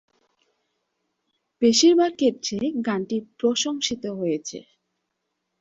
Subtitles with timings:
[1.61, 4.57] বেশিরভাগ ক্ষেত্রেই গানটি প্রশংসিত হয়েছে।